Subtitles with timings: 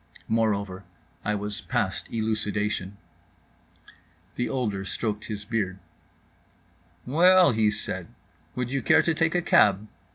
[0.27, 0.83] Moreover,
[1.23, 2.97] I was past elucidation.
[4.33, 5.77] The older stroked his beard.
[7.05, 8.07] "Well," he said,
[8.55, 9.87] "would you care to take a cab?"